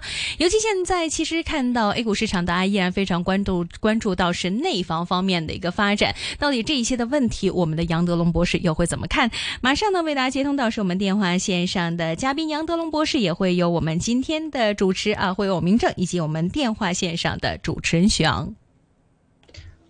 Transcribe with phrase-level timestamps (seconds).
[0.38, 6.14] 尤其现在，其实看到 A 股市场，大家依然非常关注关注到是内房方面的一个发展。
[6.38, 9.30] 到底这一些的问题，我们的杨德龙博士又会怎么看？
[9.60, 18.54] 马上呢，为大家接通到是我们电话线上的嘉宾杨德龙博士，也会有我们今天的主持啊，会有明正以及我们电话线上的主持人徐昂。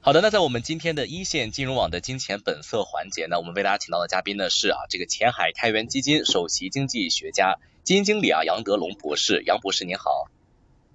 [0.05, 9.43] 好的，那在我们今天的一线金融网的金钱本色环节呢，我们为大家请到的嘉宾呢是啊，这个前海开源基金首席经济学家、基金经理啊杨德龙博士。
[9.45, 10.29] 杨博士您好。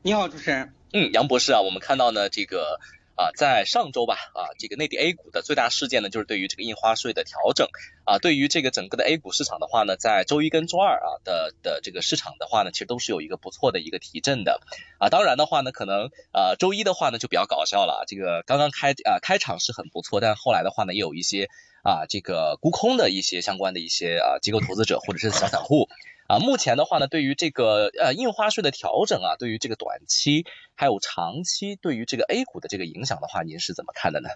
[0.01, 0.73] 你好，主持人。
[0.93, 2.79] 嗯，杨博士啊，我们看到呢这个。
[3.19, 7.67] 啊，在上周吧，啊，这个内地 A 股的最大事件呢，就是对于这个印花税的调整。
[8.03, 14.61] 啊，对于这个整个的 A 股市场的话呢，在周一跟周二啊的的这个市场的话呢，其实都是有一个不错的一个提振的。
[14.99, 21.49] 啊，当然的话呢，可能呃周一的话呢就比较搞笑了，这个刚刚开啊开场是很不错，但是后来的话呢，也有一些
[21.81, 25.89] 啊这个沽空的一些相关的一些啊机构投资者或者是小散户。
[26.27, 30.45] 啊，目前的话呢，对于这个呃印花税的调整啊，对于这个短期
[30.75, 34.29] 还有长期对于这个 A 股的这个影响的话，您是怎么看的呢？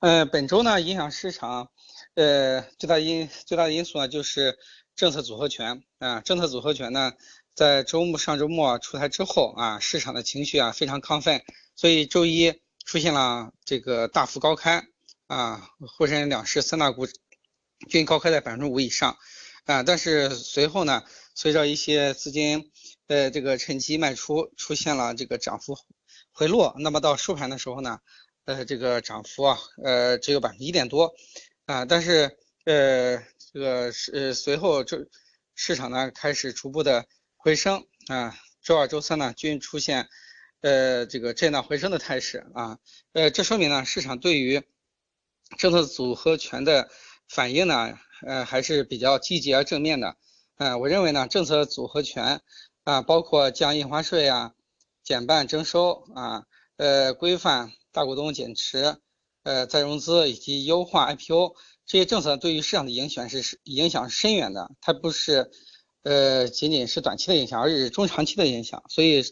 [0.00, 1.70] 呃，本周呢，影响市场
[2.14, 4.56] 呃最大因最大的因素呢，就是
[4.94, 7.14] 政策组合拳啊，政策组合拳呢，
[7.54, 11.42] 在周末上周末出台之后啊，市场的情绪啊非常亢奋，
[11.74, 14.86] 所以周一出现了这个大幅高开
[15.26, 17.08] 啊，沪深两市三大股
[17.88, 19.16] 均高开在百分之五以上。
[19.64, 22.72] 啊，但是随后呢，随着一些资金
[23.06, 25.76] 呃这个趁机卖出，出现了这个涨幅
[26.32, 26.74] 回落。
[26.78, 28.00] 那么到收盘的时候呢，
[28.44, 31.14] 呃这个涨幅啊，呃只有百分之一点多
[31.66, 31.84] 啊。
[31.84, 35.06] 但是呃这个是呃随后这
[35.54, 40.08] 市场呢开始逐步的回升啊，周二、周三呢均出现
[40.60, 42.78] 呃这个震荡回升的态势啊。
[43.12, 44.60] 呃这说明呢市场对于
[45.56, 46.90] 政策组合拳的
[47.34, 47.98] 反应呢。
[48.24, 50.16] 呃，还是比较积极而正面的。
[50.56, 52.40] 嗯，我认为呢，政策组合拳
[52.84, 54.52] 啊，包括降印花税啊、
[55.02, 56.44] 减半征收啊、
[56.76, 58.96] 呃规范大股东减持、
[59.42, 64.70] 呃再融资以及优化 IPO 这些政策，对于市场的影响是影响深远的。
[64.80, 65.50] 它不是
[66.04, 68.84] 呃仅仅是短期的影响，而是中长期的影响。
[68.88, 69.24] 所以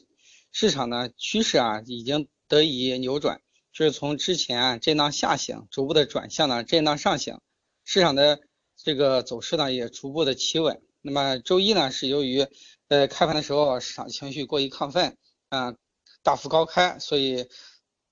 [0.50, 3.40] 市场呢趋势啊已经得以扭转，
[3.72, 7.40] 就是从之前震荡下行，逐步的转向了震荡上行，
[7.84, 8.40] 市场的。
[8.82, 10.80] 这个走势呢也逐步的企稳。
[11.02, 12.46] 那么周一呢是由于
[12.88, 15.18] 呃开盘的时候市场情绪过于亢奋
[15.50, 15.74] 啊，
[16.22, 17.46] 大幅高开，所以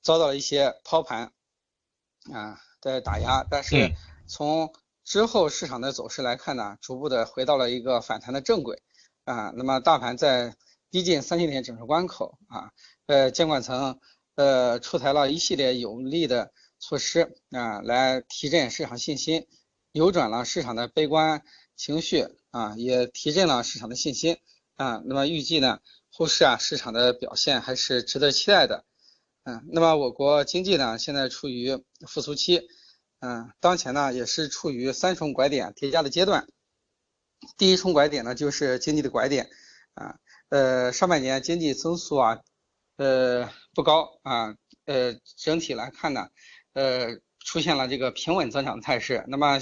[0.03, 1.33] 遭到了一些抛盘
[2.31, 3.47] 啊的打压。
[3.51, 3.95] 但是
[4.27, 4.71] 从
[5.05, 8.83] 之后市场的走势来看呢，逐步的回到了一个反弹的正轨
[9.25, 9.51] 啊。
[9.57, 10.55] 那么大盘在
[10.91, 12.73] 逼近三千点整数关口啊，
[13.07, 13.99] 呃监管层
[14.35, 19.47] 呃出台了一系列有力的措施啊，来提振市场信心。
[19.99, 21.43] 扭转了市场的悲观
[21.75, 24.39] 情绪啊，也提振了市场的信心
[24.77, 25.03] 啊。
[25.05, 28.85] 那么预计呢，后市啊市场的表现还是值得期待的。
[29.43, 32.69] 嗯，那么我国经济呢现在处于复苏期，
[33.19, 36.47] 嗯，当前呢也是处于三重拐点叠加的阶段。
[37.57, 39.51] 第一重拐点呢就是经济的拐点
[39.95, 40.15] 啊，
[40.49, 42.39] 呃，上半年经济增速啊，
[42.99, 44.55] 呃不高啊，
[44.85, 46.29] 呃整体来看呢，
[46.75, 47.19] 呃。
[47.45, 49.59] 出现了这个平稳增长的态势，那么，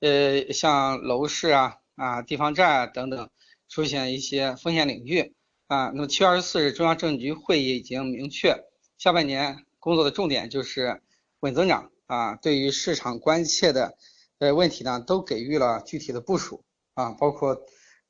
[0.00, 3.30] 呃，像楼市啊、啊地方债啊等等，
[3.68, 5.34] 出现一些风险领域
[5.66, 5.90] 啊。
[5.94, 8.64] 那么七月二十四日，中央政治局会议已经明确，
[8.96, 11.02] 下半年工作的重点就是
[11.40, 12.36] 稳增长啊。
[12.36, 13.96] 对于市场关切的
[14.38, 17.60] 呃问题呢，都给予了具体的部署啊，包括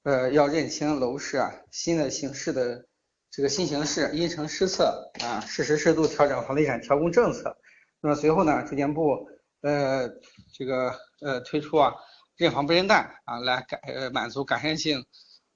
[0.03, 2.87] 呃要认清楼市啊新的形势的
[3.31, 7.57] 这个新形势，因城施策啊，适时适度调整房地产调控政策。
[8.01, 9.29] 那么随后呢，住建部
[9.61, 10.09] 呃
[10.53, 11.95] 这个呃推出啊
[12.37, 15.05] 认房不认贷啊来改呃满足改善性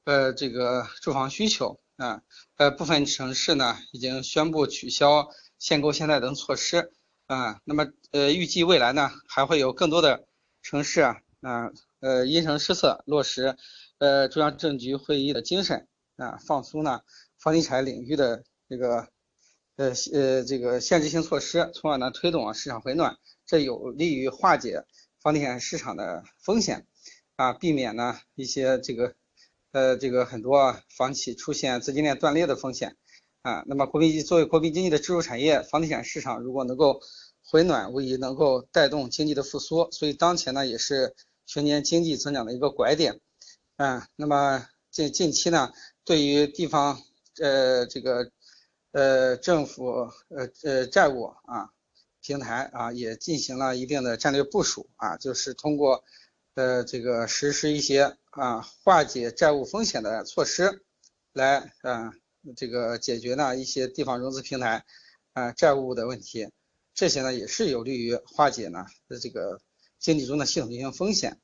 [0.04, 2.22] 呃这个住房需求啊
[2.56, 6.92] 呃部分城市呢已经宣布取消限购限贷等措施
[7.26, 10.26] 啊那么呃预计未来呢还会有更多的
[10.62, 11.70] 城市啊啊
[12.00, 13.56] 呃因城施策落实
[13.98, 15.86] 呃中央政局会议的精神
[16.16, 17.00] 啊放松呢
[17.38, 19.08] 房地产领域的这个。
[19.76, 23.16] 呃呃，这个限制性措施，从而呢推动市场回暖，
[23.46, 24.84] 这有利于化解
[25.19, 26.86] 房地产市场的风险，
[27.36, 29.14] 啊，避免呢一些这个
[29.72, 32.96] 呃这个很多房企出现资金链断裂的风险，
[33.40, 37.00] 啊，那么国民作为国民经济的支柱产业，房地产市场如果能够
[37.42, 41.14] 回暖，无疑能够带动经济的复苏，所以当前呢也是
[41.46, 43.20] 全年经济增长的一个拐点，
[43.76, 45.72] 啊，那么近近期呢
[46.04, 47.00] 对于地方
[47.40, 48.30] 呃这个。
[48.93, 51.71] 呃，政府呃呃债务啊
[52.21, 56.05] 平台啊也进行了一定的战略部署啊，就是通过
[56.55, 60.85] 呃这个实施一些啊化解债务风险的措施
[61.33, 62.12] 来啊
[62.55, 64.85] 这个解决呢一些地方融资平台
[65.33, 66.50] 啊债务的问题，
[66.93, 68.85] 这些呢也是有利于化解呢
[69.23, 69.61] 这个
[69.99, 71.41] 经济中的系统性风险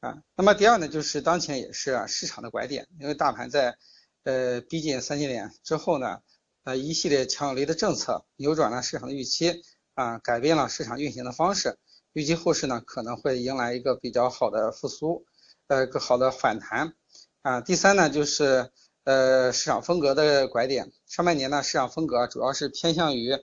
[0.00, 0.22] 啊。
[0.34, 3.76] 那么第二呢，就是当前也是啊市场的拐点，因为大盘在
[4.24, 6.22] 呃逼近三千点之后呢，
[6.66, 9.62] 呃一系列强有力的政策扭转了市场的预期
[9.94, 11.78] 啊，改变了市场运行的方式，
[12.12, 15.24] 预计后市呢可能会迎来一个比较好的复苏，
[15.68, 16.94] 呃更好的反弹
[17.42, 17.60] 啊。
[17.60, 18.70] 第三呢，就是
[19.04, 23.38] 呃市场风格的拐点，上半年呢市场风格主要是偏向于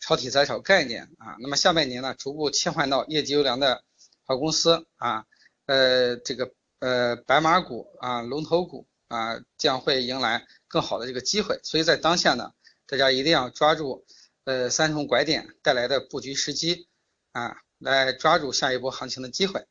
[0.00, 3.82] 炒题材、炒概念啊，那么下半年呢逐步切换到业绩优良的。
[4.26, 5.26] 好公司啊，
[5.66, 11.60] 呃，这个呃白马股啊，龙头股啊，将会迎来更好的这个机会。
[11.62, 12.50] 所以在当下呢，
[12.86, 14.04] 大家一定要抓住
[14.44, 16.86] 呃三重拐点带来的布局时机
[17.32, 19.64] 啊，来抓住下一波行情的机会。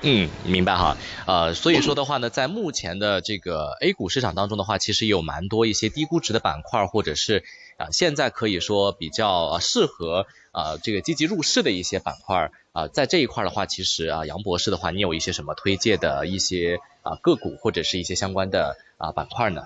[0.00, 0.96] 嗯，明白哈。
[1.26, 7.44] 呃，所以说的话呢，在目前的这个 A 股市场当中的话，其实有蛮多一些低估值的板块，或者是
[7.76, 19.62] 啊，现在可以说比较适合啊这个积极入市的一些板块啊，在这一块的话，其实啊，杨博士的话，你有一些什么推荐的一些啊个股或者是一些相关的啊板块呢？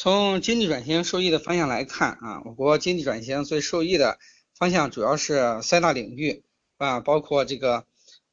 [0.00, 4.20] 从经济转型受益的方向来看啊，我国经济转型最受益的
[4.54, 6.44] 方向主要是三大领域
[6.76, 7.84] 啊，包括这个。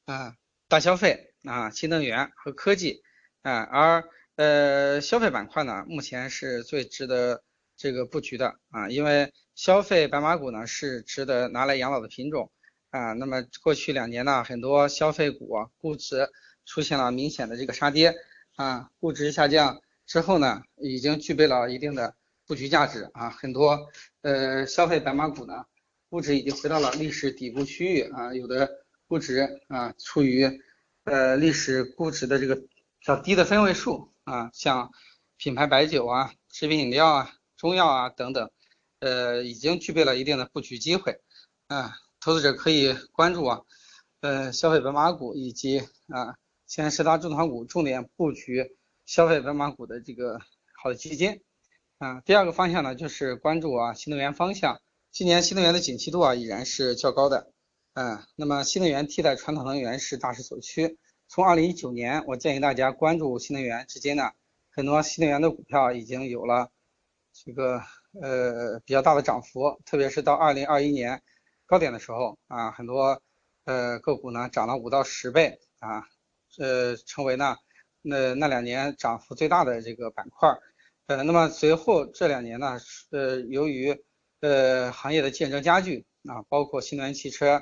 [0.05, 0.35] 啊，
[0.67, 3.01] 大消费啊，新能源和科技
[3.41, 4.03] 啊，而
[4.35, 7.43] 呃消费板块呢，目前是最值得
[7.75, 12.51] 这个布局的啊，因为消费白马股呢是值得拿来养老的品种
[12.91, 13.13] 啊。
[13.13, 16.29] 那么过去两年呢，很多消费股估值
[16.65, 18.13] 出现了明显的这个杀跌
[18.55, 22.15] 啊，估值下降之后呢，已经具备了一定的
[22.45, 23.29] 布局价值啊。
[23.29, 23.89] 很多
[24.21, 25.65] 呃消费白马股呢，
[26.09, 28.69] 估值已经回到了历史底部区域啊，有的。
[29.07, 30.49] 估值啊，处于
[31.03, 32.59] 呃历史估值的这个
[33.01, 34.91] 较低的分位数啊，像
[35.37, 38.49] 品牌白酒啊、食品饮料啊、中药啊等等，
[39.01, 41.21] 呃，已经具备了一定的布局机会
[41.67, 41.93] 啊。
[42.19, 43.61] 投资者可以关注啊，
[44.21, 46.35] 呃，消费白马股以及啊
[46.65, 48.74] 前十大重仓股，重点布局
[49.05, 50.39] 消费白马股的这个
[50.81, 51.41] 好的基金
[51.99, 52.21] 啊。
[52.21, 54.81] 第二个方向呢，就是关注啊新能源方向，
[55.11, 57.51] 今年新能源的景气度啊依然是较高的。
[57.93, 60.97] 嗯，那么新能源替代传统能源是大势所趋。
[61.27, 64.31] 从二零一九年，我建议大家关注新能源，至今呢，
[64.69, 66.69] 很多新能源的股票已经有了
[67.31, 67.81] 这个
[68.21, 71.23] 呃比较大的涨幅，特别是到二零二一年
[71.65, 73.21] 高点的时候啊，很多
[73.63, 76.03] 呃个股呢涨了五到十倍啊，
[76.59, 77.55] 呃成为呢
[78.05, 80.49] 那那两年涨幅最大的这个板块。
[81.07, 82.79] 呃，那么随后这两年呢，
[83.11, 84.03] 呃由于
[84.39, 87.61] 呃行业的竞争加剧啊，包括新能源汽车。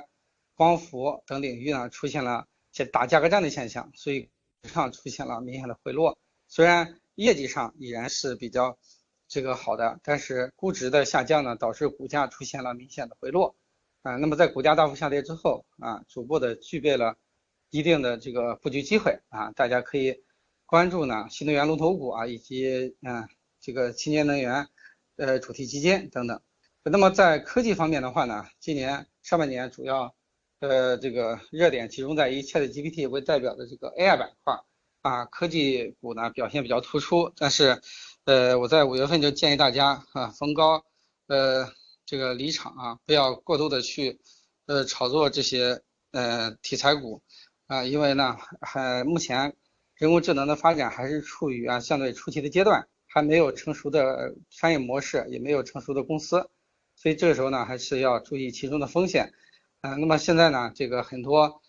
[0.56, 4.30] 光伏等领域呢出现了这打价格战的现象，所以
[4.62, 6.16] 上出现了明显的回落。
[6.46, 8.78] 虽然业绩上依然是比较
[9.26, 13.56] 这个好的，但是估值的下降呢，导致股价出现了明显的回落。
[14.02, 17.16] 啊，那么在股价大幅下跌之后啊，逐步的具备了
[17.70, 20.22] 一定的这个布局机会啊，大家可以
[20.66, 23.28] 关注呢新能源龙头股啊，以及嗯
[23.60, 24.68] 这个清洁能源
[25.16, 26.40] 呃主题基金等等。
[26.82, 30.14] 那么在科技方面的话呢，今年上半年主要
[30.60, 34.58] 呃，这个热点集中在以 ChatGPT 为代表的这个 AI 板块
[35.02, 37.32] 啊，科技股呢表现比较突出。
[37.36, 37.80] 但是，
[38.24, 40.84] 呃，我在五月份就建议大家啊，逢高
[41.26, 41.70] 呃
[42.06, 44.18] 这个离场啊，不要过度的去
[44.66, 47.22] 呃炒作这些呃题材股
[47.66, 49.54] 啊，因为呢还目前
[50.04, 56.50] 人工智能的发展还是处于啊相对初期的阶段，还没有成熟的商业模式，也没有成熟的公司，
[56.94, 59.32] 所以这个时候呢，还是要注意其中的风险。
[59.80, 61.62] 嗯，那么现在呢，这个很多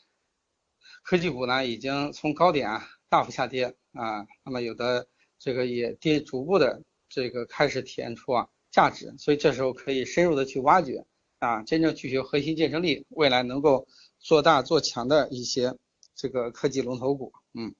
[1.01, 5.07] 科技股呢已经从高点啊大幅下跌啊，那么有的
[5.39, 11.05] 这个也跌，逐步的这个开始体现出啊价值，所以这时候可以深入的去挖掘
[11.39, 13.87] 啊，真正具有核心竞争力，未来能够
[14.19, 15.73] 做大做强的一些
[16.13, 17.73] 这个科技龙头股，嗯。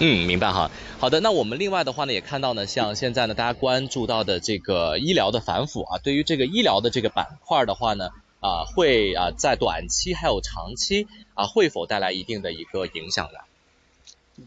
[0.00, 0.70] 嗯，明白哈。
[0.98, 8.10] 好的，那我们另外的话呢，也看到呢，像现在呢大家关注到的这个医疗的反腐啊，对于这个医疗的这个板块的话呢。
[8.40, 14.46] 啊，会啊，在短期还有长期啊，会否带来一定的一个影响呢？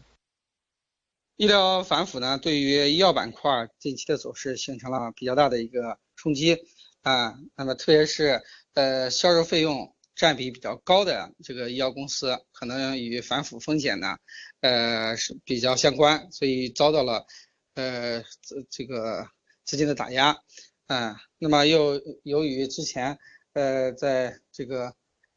[1.36, 6.56] 医疗反腐呢，对于医药板块近期的走势形成了比较大的一个冲击
[7.02, 7.34] 啊。
[7.54, 8.40] 那么，特别是
[8.72, 14.16] 呃销售费用占比比较高的这个医药公司，可能与反腐风险呢
[14.62, 17.26] 呃是比较相关，所以遭到了
[17.74, 19.28] 呃这这个
[19.64, 20.38] 资金的打压
[20.86, 21.20] 啊。
[21.38, 23.18] 那么又由于之前
[23.54, 24.94] 呃，在这个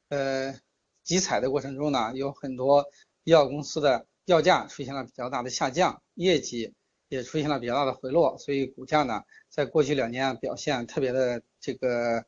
[0.09, 0.55] 呃
[1.03, 2.85] 集采的过程中呢，有很多
[3.23, 6.73] 医药公司的药价出现了比较大的下降，业绩
[7.09, 12.25] 也出现了比较大的回落，所以股价呢，在过去两年表现特别的这个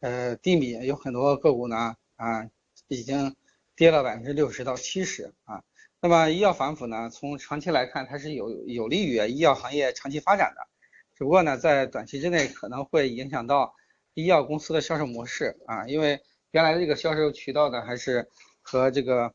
[0.00, 2.50] 呃低迷，有很多个股呢啊
[2.88, 3.36] 已经
[3.76, 5.62] 跌了百分之六十到七十啊。
[6.04, 10.66] 那么医药反腐呢，从长期来看，它是有有利于医药行业长期发展的，
[11.14, 13.72] 只不过呢，在短期之内可能会影响到
[14.14, 18.28] 医药公司的销售模式啊，因为原来的这个销售渠道呢，还是
[18.62, 19.32] 和这个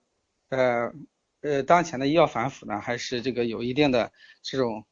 [0.49, 0.91] 呃
[1.39, 4.11] 呃当前的医药反腐呢，还是这个有一定的
[4.43, 4.85] 这种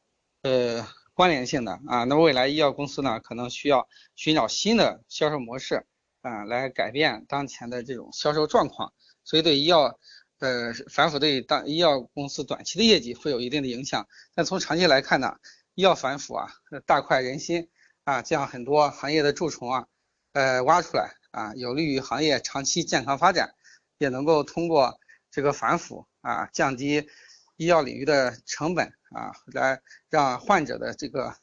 [0.44, 2.04] 呃关联性的啊。
[2.04, 5.84] 那么未来医药公司呢，可能需要寻找新的销售模式
[6.22, 9.98] 啊，来改变当前的这种销售状况，所以对医药。
[10.38, 15.36] 呃，反腐对当医药公司短期的业绩会有一定的影响，但从长期来看呢，
[15.74, 16.52] 医药反腐啊，
[16.84, 17.70] 大快人心
[18.04, 19.86] 啊，将很多行业的蛀虫啊，
[20.32, 23.54] 呃，挖出来啊，有利于行业长期健康发展，
[23.96, 25.00] 也能够通过
[25.30, 27.08] 这个反腐啊，降低
[27.56, 31.34] 医药领域的成本啊，来让患者的这个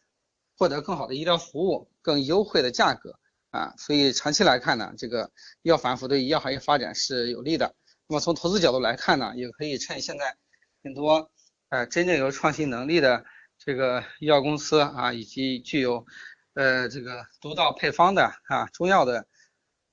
[0.55, 3.17] 获得更好的医疗服务，更优惠的价格
[3.49, 5.31] 啊，所以长期来看呢，这个
[5.63, 7.73] 医药反腐对医药行业发展是有利的。
[8.13, 10.35] 那么从投资角度来看呢，也可以趁现在
[10.83, 11.31] 很多
[11.69, 13.25] 呃真正有创新能力的
[13.57, 16.05] 这个医药公司啊，以及具有
[16.53, 19.25] 呃这个独到配方的啊中药的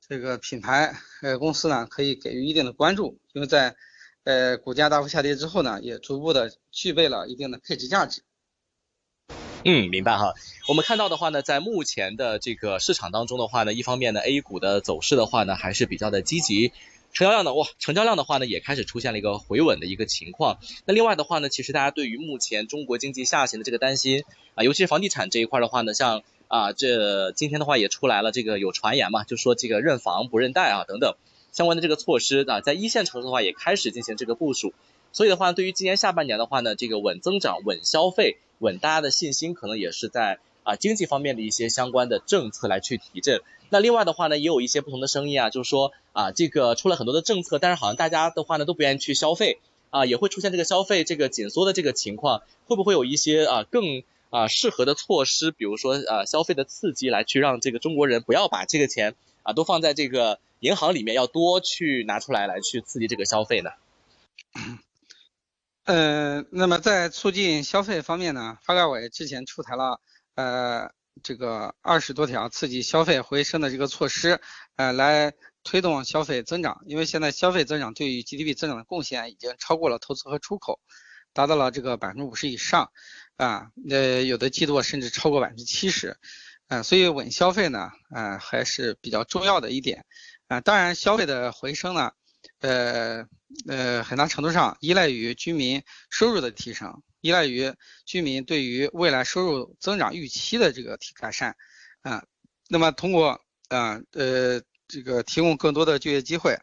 [0.07, 3.75] 这个品牌呃公司呢，可以给予一定的关注，因为在
[4.25, 8.23] 呃股价大幅下跌之后呢，也逐步的具备了一定的配置价值。
[9.65, 10.35] 嗯，明白哈。
[10.69, 16.75] 我们看到的话呢，在目前的这个市场当中的话呢，一方面呢，A 股的走势的话呢，还是比较的积极。
[17.13, 17.53] 成交量呢？
[17.55, 20.59] 哇，成交量的话呢，也开始出现了一个回稳的一个情况。
[20.85, 24.25] 那另外的话呢，其实大家对于目前中国经济下行的这个担心
[24.55, 31.17] 啊，尤其是房地产这一块的话呢，像啊，这今天的话也出来了，这个有传言嘛，就说这个认房不认贷啊等等
[31.53, 34.73] 相关的这个措施啊，在一线城市的话也开始进行这个部署。
[35.13, 43.41] 所以的话，对于今年下半年的话呢，这个稳增长、稳消费、稳大家的信心，可能也是在啊经济方面的一些相关的政策来去提振。
[43.69, 59.15] 那另外的话呢，也有一些不同的声音啊，就是说啊，这个出了很多的政策，但是好像大家的话呢都不愿意去消费啊，也会出现这个消费这个紧缩的这个情况，会不会有一些啊更啊适合的措施，比如说啊消费的刺激，来去让这个中国人不要把这个钱
[59.45, 63.71] 啊都放在这个银行里面，要多去拿出来来去刺激这个消费呢？
[65.85, 70.01] 嗯，那么在促进消费方面呢，发改委之前出台了
[70.35, 70.91] 呃。
[71.23, 74.41] 这个二十多条刺激消费回升的这个措施，
[74.77, 75.35] 呃，来
[75.65, 76.81] 推动消费增长。
[76.87, 80.81] 因为现在消费增长对于 GDP 增长的贡献已经超过了投资和出口，
[81.35, 82.91] 达到了这个百分之五十以上，
[83.37, 86.17] 啊，呃，有的季度甚至超过百分之七十，
[86.69, 90.07] 啊，所以稳消费呢，啊，还是比较重要的一点，
[90.47, 92.13] 啊，当然消费的回升呢，
[92.61, 93.27] 呃，
[93.69, 97.03] 呃，很大程度上依赖于居民收入的提升。
[97.21, 97.75] 依赖于
[98.07, 101.55] 居民对于未来收入增长预期的这个提改善，
[102.01, 102.25] 啊，
[102.69, 106.59] 那么通过啊呃这个提供更多的就业机会，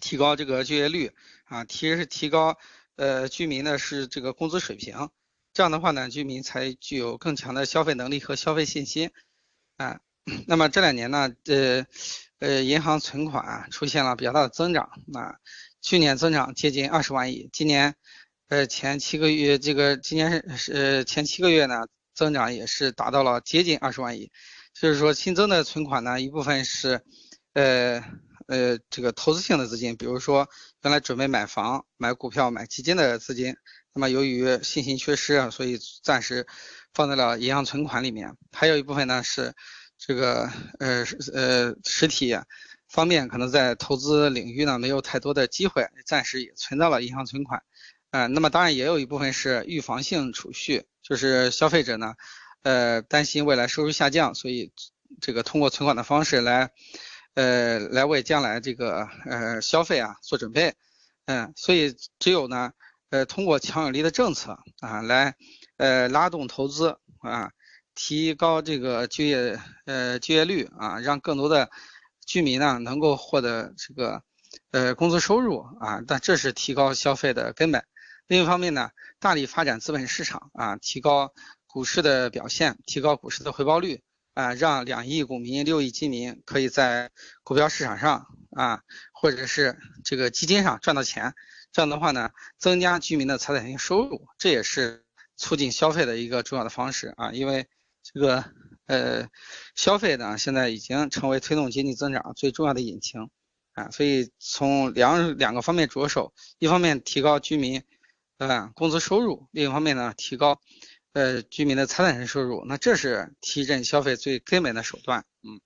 [0.00, 1.10] 提高这个就业率
[1.44, 2.56] 啊，提提高
[2.94, 5.10] 呃居民的是这个工资水平，
[5.52, 9.10] 这样的话呢，居民才具有更强的消费能力和消费信心，
[9.78, 10.00] 啊，
[10.46, 11.84] 那么这两年呢，呃
[12.38, 15.40] 呃银行存款出现了比较大的增长，啊，
[15.82, 17.96] 去年增长接近二十万亿，今年。
[18.50, 24.28] 呃，前七个月，这个今年是呃前七个月呢，增长也是达到了接近二十万亿，
[24.74, 27.00] 就是说新增的存款呢，一部分是
[27.52, 28.02] 呃
[28.48, 30.48] 呃这个投资性的资金，比如说
[30.82, 33.54] 原来准备买房、买股票、买基金的资金，
[33.94, 36.44] 那么由于信心缺失啊，所以暂时
[36.92, 39.54] 放在了银行存款里面，还有一部分呢是
[39.96, 42.36] 这个呃呃实体
[42.88, 47.62] 方面可能在投资领域呢没有太多的机会，暂时也存到了银行存款。
[48.12, 52.14] 嗯，那么当然也有一部分是预防性储蓄，就是消费者呢，
[52.62, 54.72] 呃，担心未来收入下降，所以
[55.20, 56.72] 这个通过存款的方式来，
[57.34, 60.74] 呃，来为将来这个呃消费啊做准备。
[61.26, 62.72] 嗯，所以只有呢，
[63.10, 65.36] 呃，通过强有力的政策啊，来
[65.76, 67.52] 呃拉动投资啊，
[67.94, 71.70] 提高这个就业呃就业率啊，让更多的
[72.26, 74.24] 居民呢能够获得这个
[74.72, 77.84] 呃工资收入啊，但这是提高消费的根本。
[78.30, 81.34] 另一方面呢，大力发展资本市场啊，提高
[81.66, 87.10] 股市的表现，提高股市的回报率啊，让两亿股民、六亿基民可以在
[87.42, 88.82] 股票市场上啊，
[89.12, 91.34] 或者是这个基金上赚到钱。
[91.72, 95.04] 这样的话呢，增加居民的财产性收入，这也是
[95.36, 97.32] 促进消费的一个重要的方式啊。
[97.32, 97.66] 因为
[98.00, 98.44] 这个
[98.86, 99.28] 呃，
[99.74, 103.28] 消费呢，现在已经成为推动经济增长最重要的引擎
[103.72, 103.90] 啊。
[103.90, 107.82] 所以从两两个方面着手，一方面提高居民。
[108.40, 110.58] 呃工资收入，另一方面呢提高
[111.12, 115.24] 呃居民的财产性收入，那这是提振消费最根本的手段。
[115.42, 115.60] 嗯。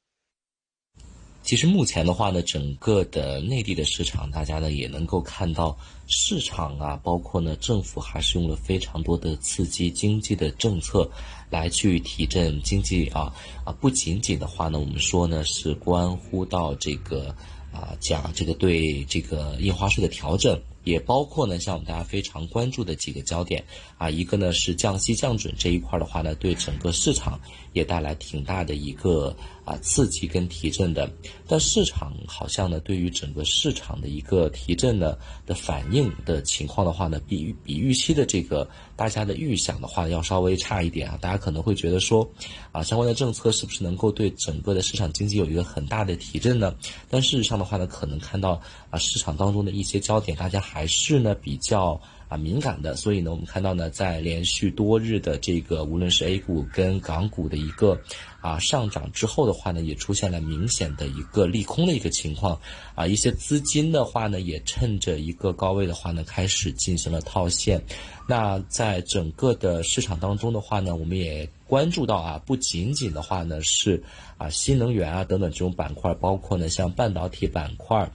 [1.44, 11.08] 其实目前的话呢，整个的内地的市场，大家呢也能够看到，市场啊，包括呢政府还是用了非常多的刺激经济的政策，
[11.50, 13.30] 来去提振经济啊
[13.64, 17.28] 啊，不仅仅的话呢，我们说呢是关乎到这个
[17.72, 20.60] 啊讲这个对这个印花税的调整。
[20.84, 23.64] 也包括呢，像我们大家非常关注的几个焦点
[23.98, 27.40] 啊，一个呢是降息降准这一块的话呢，对整个市场
[27.72, 31.10] 也带来挺大的一个啊刺激跟提振的。
[31.48, 41.18] 但市场好像呢，对于整个市场的一个提振呢的反应的情况的话呢，比比预期的这个大家的预想的话要稍微差一点啊。
[41.20, 42.28] 大家可能会觉得说，
[42.72, 46.74] 啊相关的政策是不是能够对整个的市场经济有一个很大的提振呢？
[47.08, 48.60] 但事实上的话呢，可能看到
[48.90, 50.62] 啊市场当中的一些焦点，大家。
[50.73, 57.96] 还还是呢比较啊敏感的，所以呢，我们看到呢，在连续多日的这个无论是 A 股跟港股的一个
[58.40, 62.60] 啊上涨之后的话呢，也出现了明显的一个利空的一个情况
[62.96, 67.80] 啊，一些资金的话呢，也趁着一个高位的话呢，开始进行了套现。
[68.26, 74.02] 那在整个的市场当中的话呢，我们也关注到啊，不仅仅的话呢是
[74.38, 78.10] 啊新能源啊等等这种板块，包括呢像半导体板块。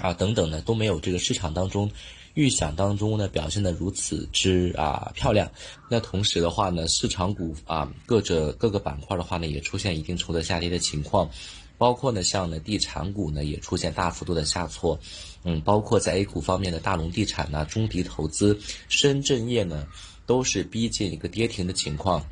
[0.00, 1.90] 啊，等等呢都没有这个市场当中
[2.34, 5.50] 预想当中呢表现的如此之啊漂亮。
[5.90, 11.28] 那同时的话呢，市场股啊各着各个板块的话呢也出现一定程度的下跌的情况，
[11.76, 14.98] 包括呢像呢地产股呢也出现大幅度的下挫，
[15.44, 19.86] 嗯，包括在 A 股方面的大龙地产呢、中迪投资、深圳业呢
[20.26, 22.24] 都是逼近一个跌停的情况，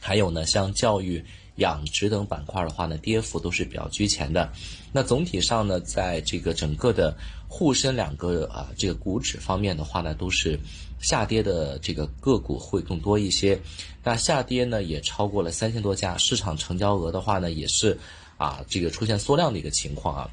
[0.00, 1.24] 还有呢像教育。
[1.60, 4.52] 养殖等板块的话呢，跌幅都是比较居前的。
[4.92, 7.16] 那总体上呢，在这个整个的
[7.48, 10.58] 沪深两个啊这个股指方面的话呢，都是
[11.00, 13.60] 下跌的这个个股会更多一些。
[14.02, 17.98] 那下跌呢也超过了三千多家，市场成交额的话呢也是
[18.36, 20.30] 啊这个出现缩量的一个情况啊。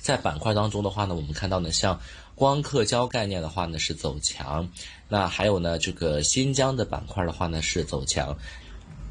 [0.00, 2.00] 在板块当中的话呢，我们看到呢，像
[2.34, 4.68] 光刻胶概念的话呢是走强，
[5.08, 8.36] 那还有呢这个新疆的板块的话呢是走强。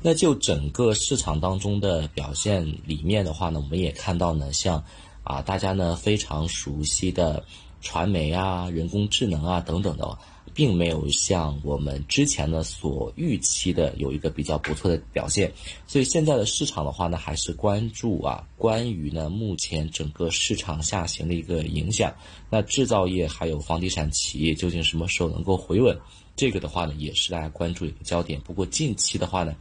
[0.07, 4.83] 那就整个市场当中的表现里面的话呢，我们也看到呢，像
[5.23, 7.43] 啊大家呢非常熟悉的
[7.81, 10.15] 传媒啊、人工智能啊等等的，
[10.53, 15.51] 并没有像我们之前呢所预期的有一个比较不错的表现。
[15.87, 22.13] 所以现在的市场的话呢，还是关注啊关于呢目前整个市场下行的一个影响。
[22.51, 25.97] 那制造业还有房地产企业究竟什么时候能够回稳？
[26.35, 28.39] 这个的话呢，也是大家关注一个焦点。
[28.41, 29.55] 不过近期的话呢。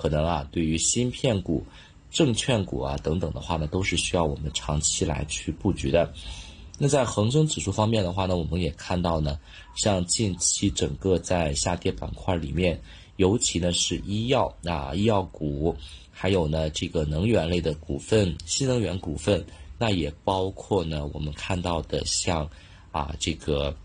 [0.00, 1.62] 可能啊，对于芯片股、
[2.10, 6.10] 证券股啊等等的话呢，都是需要我们长期来去布局的。
[6.78, 9.38] 那在恒生指数方面的话呢，我们也看到呢，
[9.76, 12.80] 像近期整个在下跌板块里面，
[13.16, 15.76] 尤其呢是医药啊、医药股，
[16.10, 19.44] 还有呢这个能源类的股份、新能源股份，
[19.76, 22.48] 那也包括呢我们看到的像
[22.90, 23.76] 啊这个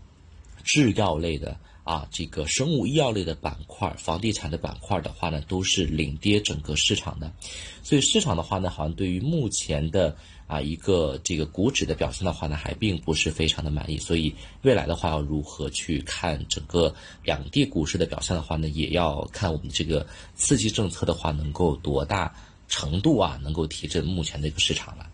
[0.64, 1.54] 制药类的。
[1.86, 7.32] 啊，这个生物医药类的板块、房地产的板块的话呢，都是领跌整个市场的，
[7.80, 10.16] 所以市场的话呢，好像对于目前的
[10.48, 13.96] 啊一个这个股指的表现的话呢，还并不是非常的满意。
[13.98, 22.34] 所以未来的话，要如何去看整个两地股市的表现的话呢，也要看我们这个刺激政策的话能够多大
[22.66, 25.08] 程度啊，能够提振目前的一个市场了。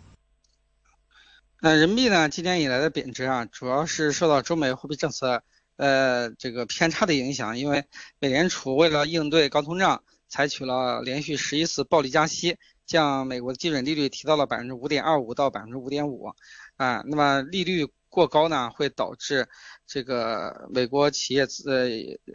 [1.60, 5.42] 那人民币呢，今年以来的贬值啊，主要是受到中美货币政策。
[5.82, 7.84] 呃，这个偏差的影响，因为
[8.20, 16.32] 美联储为了应对高通胀，采取了连续十一次暴力加息，将美国基准利率提到了百分之五点二五到百分之五点五，
[16.76, 19.48] 啊，那么利率过高呢，会导致
[19.84, 21.88] 这个美国企业呃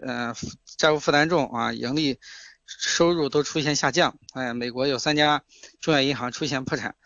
[0.05, 0.35] 呃
[0.77, 2.19] 债务负担重啊，盈利
[2.65, 5.41] 收入都出现下降，哎，美国有三家
[5.79, 6.97] 中央银行出现破产。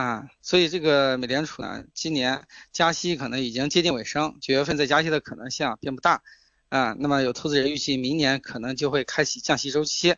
[0.00, 6.22] 啊，所以这个美联储呢，今年加息可能已经接近尾声，九月份再加息的可能性并不大。
[6.70, 10.16] 啊，那么有投资者预计明年可能就会开启降息周期。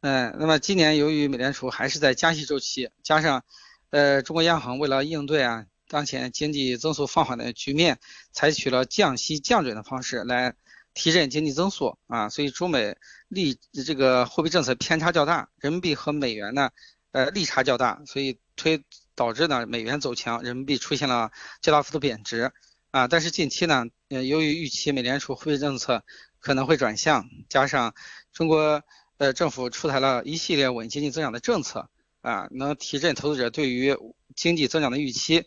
[0.00, 3.44] 嗯，那么今年由于美联储还是在加息周期，加上
[3.90, 8.00] 呃中国央行为了应对啊当前经济增速放缓的局面，
[8.32, 10.56] 采取了降息降准的方式来
[10.92, 12.96] 提振经济增速啊，所以中美
[13.28, 16.70] 利这个货币政策偏差较大，人民币和美元呢
[17.12, 18.84] 呃利差较大，所以推。
[19.14, 22.52] 导致呢美元走强，人民币出现了较大幅度贬值
[22.90, 23.08] 啊。
[23.08, 26.04] 但是近期呢，呃，由于预期美联储货币政策
[26.38, 27.94] 可能会转向，加上
[28.32, 28.82] 中国
[29.18, 31.88] 呃政府出台了一系列稳经济增长的政策
[32.22, 33.96] 啊，能提振投资者对于
[34.34, 35.44] 经济增长的预期，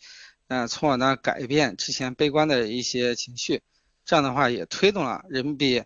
[0.48, 3.62] 嗯，从而呢改变之前悲观的一些情绪
[4.06, 5.84] 这样的话也推动了人民币，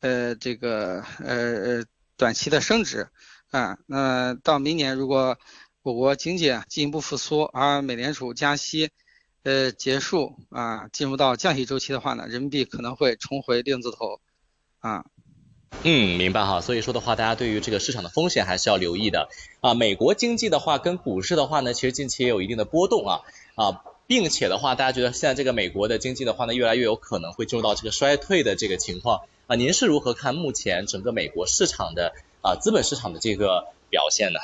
[0.00, 1.84] 呃，这个呃呃
[2.16, 3.08] 短期的升值
[3.50, 3.78] 啊。
[3.86, 5.38] 那到明年如果
[5.88, 8.90] 我国经济进一步复苏，而美联储加息
[9.42, 14.20] 呃结束啊，进入到降息周期的话呢，人民币可能会重回定字头
[14.80, 15.06] 啊。
[15.84, 16.60] 嗯，明白哈。
[16.60, 19.30] 所以说的话，大家对于这个市场的风险还是要留意的
[19.62, 19.72] 啊。
[19.72, 23.20] 美国经济的话跟股市的话呢，其实近期也有一定的波动啊
[23.54, 23.82] 啊。
[24.06, 29.56] 并且的话，大家觉得现在这个美国的经济的话呢，越来越有可能会进入到这个衰退的这个情况啊。
[29.56, 34.38] 您是如何看目前整个美国市场的啊资本市场的这个表现呢？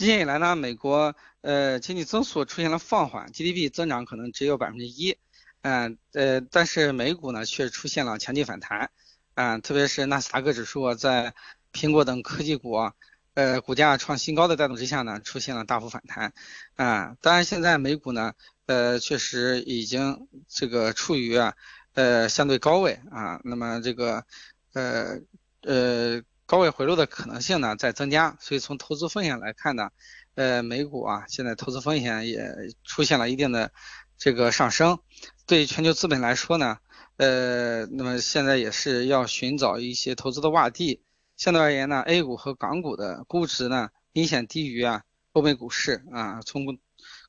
[0.00, 5.18] 今年以来呢，美国呃经济增速出现了放缓，GDP 增长可能只有百分之一，
[5.60, 8.90] 嗯呃，但是美股呢却出现了强劲反弹，
[9.34, 11.34] 嗯，特别是纳斯达克指数在
[11.70, 12.94] 苹果等科技股啊。
[13.34, 16.32] 呃，股价创新高的带动之下呢，出现了大幅反弹，
[16.76, 18.32] 啊，当然现在美股呢，
[18.64, 21.54] 呃，确实已经这个处于啊，
[21.92, 24.24] 呃，相对高位啊，那么这个，
[24.72, 25.20] 呃，
[25.60, 29.90] 呃，高位回落的可能性呢在增加，所以从投资风险来看呢，
[30.34, 32.44] 呃，美股啊，现在投资风险也
[32.82, 33.70] 出现了一定的
[34.18, 34.98] 这个上升，
[35.46, 36.78] 对全球资本来说呢，
[37.18, 41.04] 呃，那么现在也是要寻找一些投资的洼地。
[41.36, 46.40] 相对而言呢，A 股和港股的估值呢明显低于啊欧美股市啊。
[46.44, 46.80] 从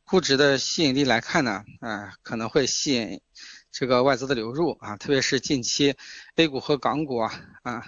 [0.03, 3.21] 估值的吸引力来看呢，啊可能会吸引
[3.71, 4.97] 这个外资的流入啊。
[4.97, 5.95] 特别是近期
[6.37, 7.85] A 股和港股啊啊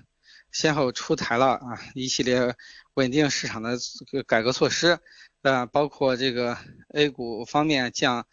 [0.54, 2.56] 先后出台了啊一系列
[2.94, 5.00] 稳定市场的这个改革措施，
[5.42, 6.58] 啊包括这个
[6.94, 8.26] A 股方面降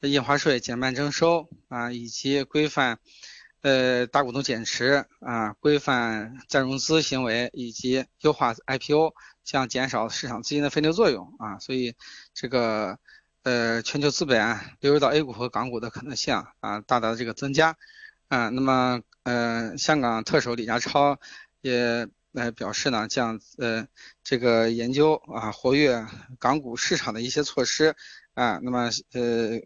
[0.00, 2.98] 印花税、减半征收啊，以及规范。
[3.62, 11.94] 呃，大股东减持啊，规范再融资行为，以及优化 IPO，将减少市场资金的分流作用啊，所以
[12.34, 12.98] 这个
[13.42, 17.74] 呃，全球资本流入到 A 股和港股的可能性啊，大大的这个增加
[18.28, 18.50] 啊。
[18.50, 21.18] 那么呃，香港特首李家超
[21.64, 23.88] 也呃表示呢，将呃
[24.22, 26.06] 这个研究啊，活跃
[26.38, 27.96] 港股市场的一些措施
[28.34, 28.60] 啊。
[28.62, 29.58] 那么呃，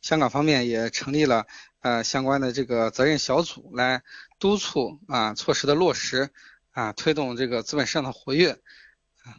[0.00, 1.44] 香港方面也成立了。
[1.80, 4.04] 呃，相关的这个责任小组来
[4.38, 6.30] 督促啊措施的落实
[6.70, 8.56] 啊，推动这个资本市场的活跃。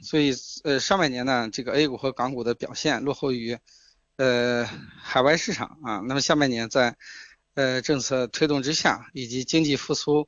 [0.01, 0.35] 所以
[0.65, 3.57] 呃，上半年呢，这个 A 股和港股的表现落后于
[4.17, 6.03] 呃海外市场啊。
[6.05, 6.97] 那么下半年在
[7.53, 10.27] 呃政策推动之下，以及经济复苏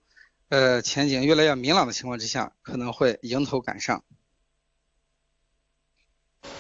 [0.50, 4.04] 呃前景越来越明朗的情况之下，可能会迎头赶上。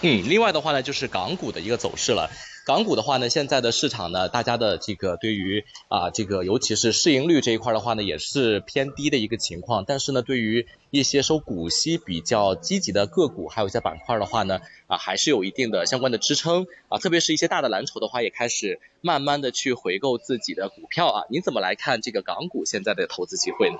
[0.01, 2.31] 嗯，另外的话呢，就是港股的一个走势了。
[2.65, 9.85] 港股的话呢，现在的市场呢，大家的这个对于啊这个尤其是市盈率这一块的话呢，也是偏低的一个情况。
[9.85, 16.97] 但是呢，对于一些收股息比较积极的个股，还有一些板块的话呢，啊还是有一定的相关的支撑啊。
[16.97, 21.23] 特别是一些大的蓝筹的话，也开始慢慢的去回购自己的股票啊。
[21.29, 23.77] 您怎么来看这个港股现在的投资机会呢？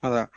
[0.00, 0.30] 好的。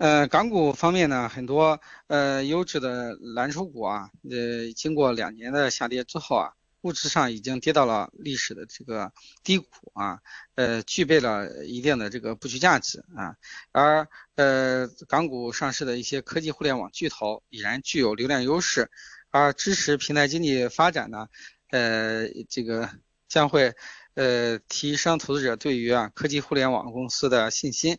[0.00, 9.12] 呃，港股方面呢，很多呃优质的蓝筹股啊，呃，经过两年的下跌之后啊，估值上已经跌到了历史的这个
[9.44, 10.20] 低谷啊，
[10.54, 13.36] 呃，具备了一定的这个布局价值啊。
[13.72, 18.90] 而呃，港股上市的一些科技互联网巨头已然具有流量优势，
[19.28, 21.28] 而支持平台经济发展呢，
[21.72, 22.88] 呃，这个
[23.28, 23.74] 将会
[24.14, 27.98] 呃提升投资者对于啊科技互联网公司的信心。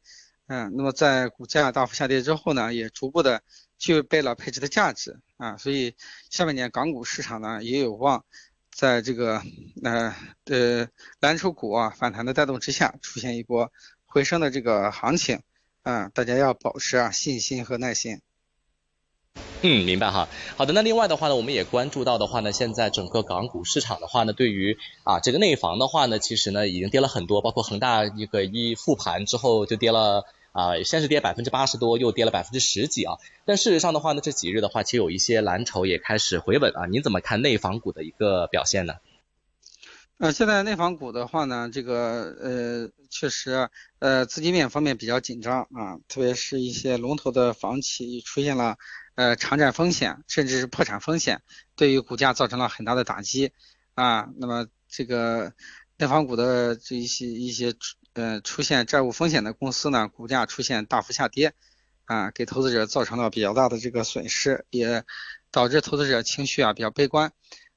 [0.53, 3.41] 嗯，那么在股价大幅下跌之后呢，也逐步的
[3.79, 5.95] 具备了配置的价值啊，所以
[6.29, 8.25] 下半年港股市场呢也有望
[8.69, 9.41] 在这个
[9.81, 10.13] 呃
[10.47, 10.89] 呃
[11.21, 13.71] 蓝筹股啊反弹的带动之下，出现一波
[14.05, 15.39] 回升的这个行情
[15.83, 18.19] 啊，大家要保持啊信心和耐心。
[19.61, 20.27] 嗯，明白哈。
[20.57, 33.15] 好的，那另外的话呢，我们也关注到的话呢，现在整个港股市场的话呢，对于啊这个内房的话呢，其实呢已经跌了很多，包括恒大一个一复盘之后就跌了啊，先是跌百分之八十多，又跌了百分之十几啊。
[33.45, 36.85] 但事实上的话呢，这几日的话，其实有一些蓝筹也开始回稳啊。
[36.85, 38.95] 您怎么看内房股的一个表现呢？
[40.17, 48.77] 呃，现在内房股的话呢，这个呃确实呃资金面方面比较紧张啊，特别是一些龙头的房企出现了。
[49.15, 51.41] 呃，偿债风险甚至是破产风险，
[51.75, 53.51] 对于股价造成了很大的打击
[53.93, 54.29] 啊。
[54.37, 55.51] 那么这个
[55.97, 57.73] 内房股的这一些一些
[58.13, 61.53] 呃出现债务风险的公司呢，股价出现大幅下跌
[62.05, 65.03] 啊，给投资者造成了比较大的这个损失，也
[65.51, 67.31] 导致投资者情绪啊比较悲观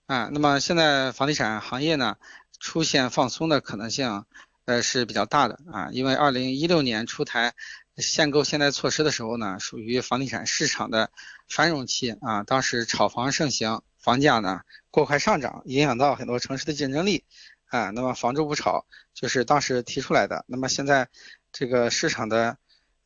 [0.07, 0.29] 啊。
[0.33, 2.17] 那么现在房地产行业呢
[2.59, 4.25] 出现放松的可能性
[4.65, 7.55] 呃是比较大的啊，因为二零一六年出台。
[7.97, 11.13] 限购限贷措施的时候呢，属于房地产市场的
[11.49, 12.43] 繁荣期啊。
[12.43, 17.23] 当时炒房盛行，房价呢过快上涨，影响到很多城市的竞争力
[17.67, 20.45] 啊，那么房住不炒就是当时提出来的。
[20.47, 21.09] 那么现在
[21.53, 22.57] 这个市场的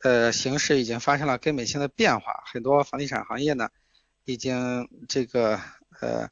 [0.03, 3.71] 呃形势已经发生了根本性的变化，很多房地产行业呢
[4.25, 5.61] 已经这个
[6.01, 6.29] 呃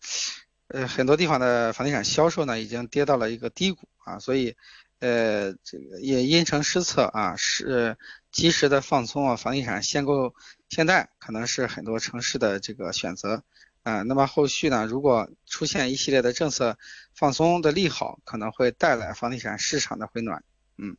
[0.68, 4.56] 呃很多地方的房地产销售呢已经跌到了一个低谷啊，所以
[4.98, 7.96] 呃这个也因城施策啊，是
[8.30, 10.34] 及时的放松啊房地产限购
[10.68, 13.42] 限贷，可能是很多城市的这个选择。
[13.86, 14.84] 啊，那么后续呢？
[14.84, 16.76] 如果出现一系列的政策
[17.14, 20.42] 放松的利好，可能会带来房地产市场的回暖。
[20.76, 20.96] 嗯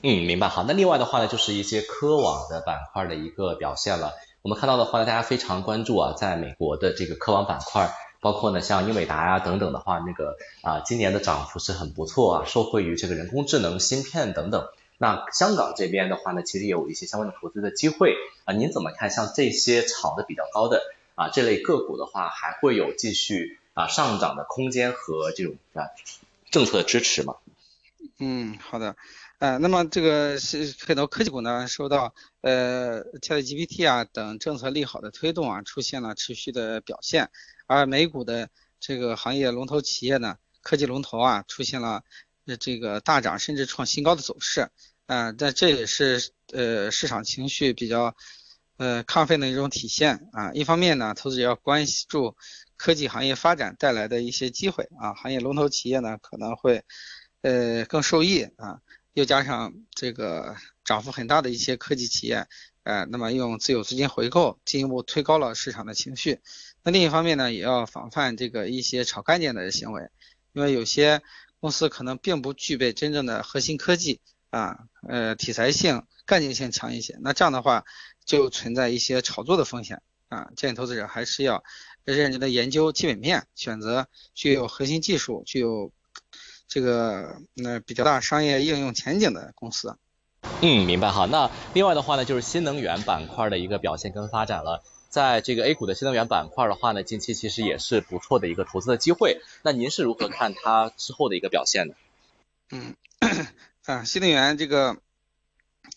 [0.00, 0.48] 嗯，明白。
[0.48, 4.14] 好，那另外的话呢，就是一些科网的板块的一个表现了。
[4.40, 14.66] 我们看到的话呢，大家非常关注啊，在美国的这个科网板块，包括呢像英伟达呀等等的话，那个啊今年的涨幅是很不错啊，受惠于这个人工智能芯片等等。
[14.96, 18.14] 那香港这边的话呢，其实也有一些相关的投资的机会
[18.46, 19.10] 啊，您怎么看？
[19.10, 20.80] 像这些炒的比较高的？
[21.18, 25.90] 啊，这类个股的话，还会有继续啊上涨的空间和这种啊
[26.48, 27.34] 政策支持嘛？
[28.20, 28.94] 嗯，好的，
[29.40, 37.30] 呃，那么这个是很多科技股呢，受到呃 ChatGPT 啊等政策利好的推动啊，出现了持续的表现，
[37.66, 42.04] 而美股的这个行业龙头企业呢，科技龙头啊，出现了
[42.60, 44.70] 这个大涨甚至创新高的走势，
[45.06, 48.14] 啊，但这也是呃市场情绪比较。
[48.78, 50.52] 呃，亢奋的一种体现啊。
[50.54, 52.34] 一方面呢，投资者要关注
[52.76, 56.82] 科技行业发展带来的一些机会啊，行业龙头企业呢可能会
[57.42, 58.80] 呃更受益啊。
[59.14, 62.46] 又加上这个涨幅很大的一些科技企业，
[62.84, 66.38] 呃，那么用自有资金回购进一步推高了市场的情绪。
[66.84, 70.08] 那另一方面呢，也要防范这个一些炒概念的行为，
[70.52, 71.20] 因为有些
[71.58, 77.18] 公司可能并不具备真正的核心科技啊，呃，题材性、概念性强一些。
[77.22, 77.84] 那这样的话。
[78.28, 81.64] 就存在一些炒作的风险啊，建议投资者还是要
[82.04, 85.92] 认真的研究基本面，选择具有核心技术、具有
[86.66, 89.96] 这个那比较大商业应用前景的公司。
[90.60, 91.24] 嗯，明白哈。
[91.24, 94.84] 那另外的话呢，就是新能源板块的一个表现跟发展了。
[95.08, 99.40] 在这个 A 股的新能源板块的话呢，近期其实也是不错的一个投资的机会。
[99.62, 101.94] 那您是如何看它之后的一个表现呢？
[102.68, 102.94] 嗯，
[103.88, 105.00] 啊，新能源这个。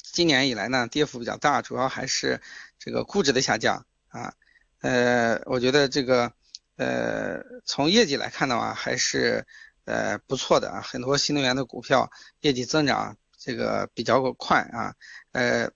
[0.02, 2.42] 今年以来呢，跌幅比较大，主要还是
[2.80, 4.34] 这个估值的下降啊。
[4.80, 6.32] 呃，我觉得这个
[6.78, 9.46] 呃，从业绩来看的话，还是
[9.84, 10.82] 呃不错的啊。
[10.82, 14.96] 很多新能源的股票业绩增长这个比较快啊。
[15.34, 15.70] 呃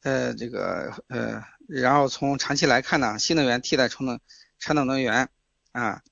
[0.00, 4.18] 呃，这个呃，然后从长期来看呢，新能源替代传统
[4.58, 5.28] 传统能源
[5.72, 6.02] 啊，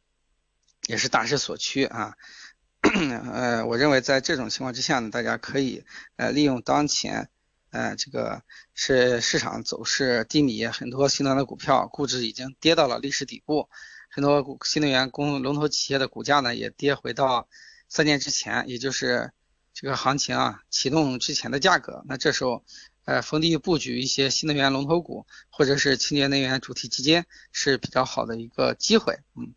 [0.89, 2.17] 也是大势所趋啊。
[3.33, 5.85] 呃，我认为在这种情况之下呢，大家可以
[6.17, 7.29] 呃利用当前
[7.71, 8.43] 呃这个
[8.75, 13.69] 是市场走势低迷，很多新能源的股票估值已经跌到了历史底部，
[14.11, 17.49] 很多新能源公龙头企业的股价呢也跌回到
[17.89, 19.31] 三年之前，也就是
[19.75, 22.03] 这个行情啊启动之前的价格。
[22.07, 22.65] 那这时候
[23.05, 29.53] 呃逢低布局一些新能源龙头股或者是清洁能源主题基金是比较好的一个机会，嗯。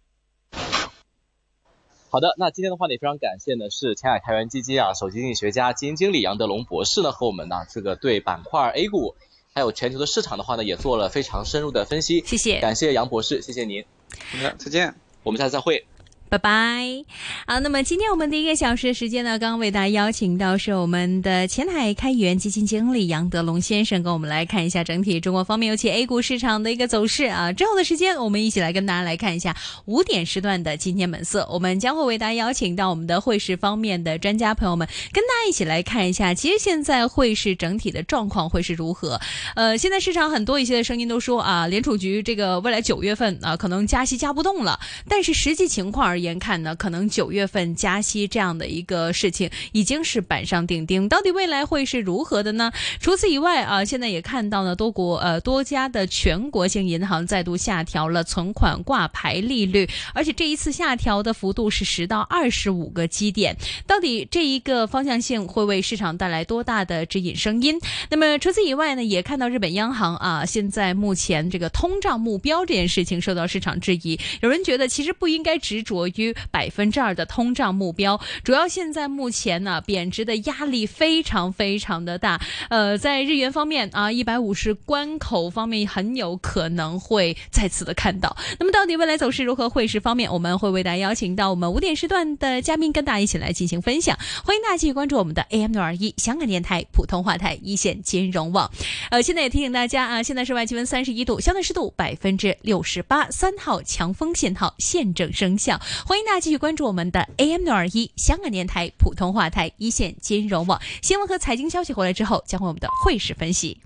[2.14, 9.16] 好的，那今天的话呢，也非常感谢呢，是前海开源基金啊首席经济学家、基金经理杨德龙博士呢，和我们呢这个对板块 A 股
[9.52, 12.24] 还有全球的市场的话呢，也做了非常深入的分析。
[12.24, 13.84] 谢谢，感谢杨博士，谢谢您。
[14.32, 15.88] 好的，再见，我们下次再会。
[16.34, 17.06] 拜拜。
[17.46, 27.54] 好，那么今天我们的一个小时的时间呢，刚刚为大家邀请到是我们的前海开源基金经理杨德龙先生，跟我们来看一下整体中国方面，尤其 A 股市场的一个走势啊。
[27.54, 31.48] 之后的时间，我们一起来跟大家来看一下五点时段的今天本色。
[31.52, 39.22] 我们将会为大家邀请到我们的汇市方面的专家朋友们，跟大家一起来看一下，其实现在汇市整体的状况会是如何。
[39.56, 46.23] 呃，现在市场很多一些的声音都说啊，联储局这个未来九月份啊，可能加息加不动了，但是实际情况而言。
[46.24, 52.72] 眼看呢，可能九月份加息这样的一个事情已经是板上钉钉，到底未来会是如何的呢？
[53.00, 63.56] 除此以外啊，现在也看到呢，多国呃多家的全国性银行再度下调了存款挂牌利率，而且这一次下调的幅度是十到二十五个基点。
[63.86, 67.80] 到底这一个方向性会为市场带来多大的指引声音？
[68.10, 76.08] 那么除此以外呢，也看到日本央行啊，现在目前这个通胀目标这件事情受到市场质疑，有人觉得其实不应该执着。
[76.22, 82.40] 于百分之二的通胀目标，主要现在目前呢，贬值的压力非常非常的大。
[82.70, 88.38] 呃，在日元方面啊，一百五十关口方面很有可能会再次的看到。
[88.60, 89.64] 那么，到底未来走势如何？
[89.74, 94.16] 汇市方面，我们会为大家邀请到我们五点时段的嘉宾，跟大家一起来进行分享。
[94.46, 98.70] 欢迎大家继续关注我们的 AM 六二一香港电台普通话台一线金融网。
[99.10, 105.80] 呃，现在也提醒大家啊，现在室外气温三十一度，相对湿度百分之六十八，三号强风信号现正生效。
[106.06, 113.80] 欢迎大家继续关注我们的 AM 六二一香港电台普通话台一线金融网新闻和财经消息回来之后，将会我们的汇市分析。